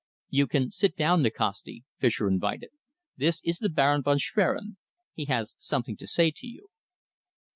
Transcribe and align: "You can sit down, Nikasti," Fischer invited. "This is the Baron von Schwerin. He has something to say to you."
"You 0.31 0.47
can 0.47 0.71
sit 0.71 0.95
down, 0.95 1.21
Nikasti," 1.21 1.83
Fischer 1.99 2.27
invited. 2.27 2.71
"This 3.17 3.39
is 3.43 3.59
the 3.59 3.69
Baron 3.69 4.01
von 4.01 4.17
Schwerin. 4.17 4.77
He 5.13 5.25
has 5.25 5.53
something 5.59 5.95
to 5.97 6.07
say 6.07 6.31
to 6.37 6.47
you." 6.47 6.69